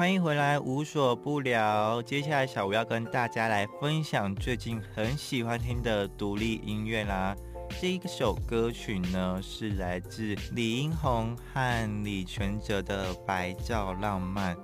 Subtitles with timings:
[0.00, 2.00] 欢迎回来，无所不聊。
[2.00, 7.36] 接下来，小吴要跟大家来分享最近很喜欢听的独立音乐啦。
[7.78, 14.56] 这一首歌曲呢，是来自李英宏和李全哲的《白照浪漫》。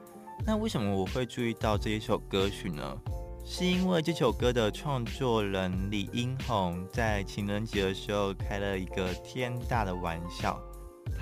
[0.47, 2.97] 那为什么我会注意到这一首歌曲呢？
[3.45, 10.59] 是因为这首歌的创作人李英宏在情人节的时候开了一个天大的玩笑。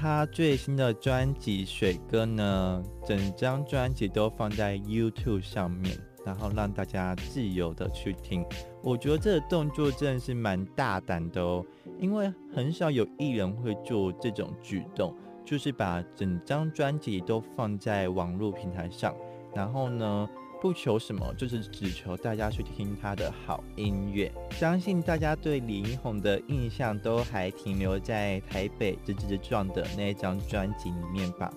[0.05, 8.45] 他最新的专辑《水歌》呢，整张专辑都放在 YouTube 上面，然后让大家自由的去听。
[8.83, 11.65] 我觉得这个动作真的是蛮大胆的哦，
[11.99, 19.17] 因为很少有艺人会做这种举动，就是把整张专辑都放在网络平台上，
[19.55, 20.29] 然后呢。
[20.65, 24.33] 不求什么，就是只求大家去听他的好音乐。
[24.53, 31.53] 相信大家对李英宏的印象都还停留在台北直直撞的那一张专辑里面吧。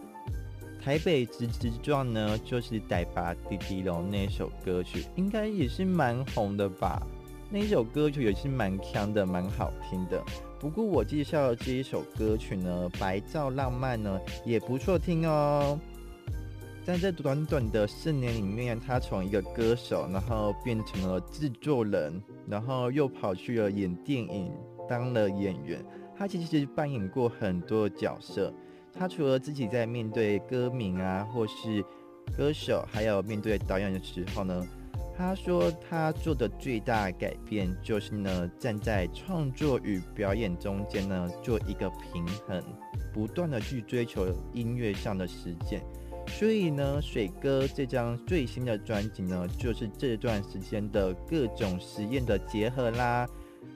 [0.83, 7.01] 台北直直撞呢，就是逮把滴滴龙那首歌曲，应该也是蛮红的吧。
[7.49, 10.21] 那首歌曲也是蛮强的，蛮好听的。
[10.59, 15.79] 不过我介绍的这一首歌曲呢，《白照浪漫》呢，也不错听哦。
[16.87, 24.49] 但在短短的四年里面，他从一个歌手，然后变成了制作人，然后又跑去了演电影，
[24.87, 25.85] 当了演员。
[26.15, 28.53] 他其实扮演过很多角色。
[28.93, 31.83] 他除了自己在面对歌迷啊，或是
[32.37, 34.65] 歌手，还有面对导演的时候呢，
[35.13, 42.63] 他说他做的最大改变就是呢，站在创作与表演中间呢，做一个平衡，
[43.13, 45.83] 不断的去追求音乐上的实践。
[46.27, 53.27] 所以呢，水哥这张最新的专辑呢，就是这段时间的各种实验的结合啦。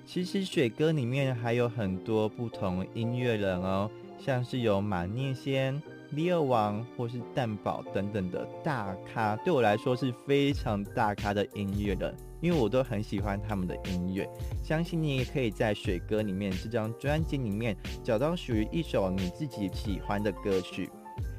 [0.05, 14.29] 其实水哥里面还有很多不同音乐人哦，像是有马念先、李尔王或是蛋宝等等的大咖，对我来说是非常大咖的音乐人，因为我都很喜欢他们的音乐。
[14.63, 20.89] 相信你也可以在水哥里面这张专辑里面找到属于一首你自己喜欢的歌曲。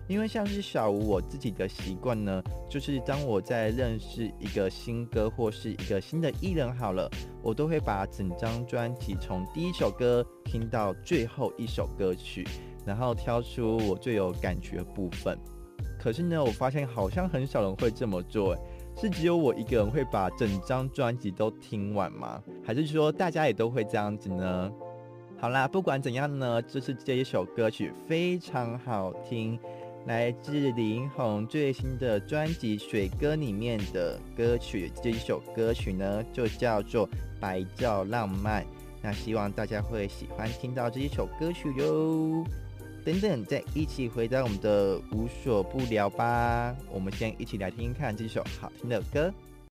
[0.08, 7.10] 因为像是小吴我自己的习惯呢，就是当我在认识一个新歌或是一个新的艺人好了，
[7.42, 12.46] 我都会把整张专辑从第一首歌听到最后一首歌曲，
[12.84, 15.38] 然后挑出我最有感觉的部分。
[15.98, 18.56] 可是呢，我发现好像很少人会这么做，
[18.96, 22.42] 是只有我一个人会把整张专辑都听完吗？
[22.64, 24.70] 还是说大家也都会这样子呢？
[25.38, 29.58] 好啦，不管怎样呢，就是这一首歌曲非常好听。
[30.04, 37.08] 来自林宏最新的专辑《水歌》里面的歌曲，这一首歌曲呢就叫做
[37.38, 38.62] 《白昼浪漫》。
[39.00, 42.44] 那希望大家会喜欢听到这一首歌曲哟。
[43.04, 46.74] 等等，再一起回到我们的无所不聊吧。
[46.90, 49.32] 我们先一起来听听看这首好听的歌。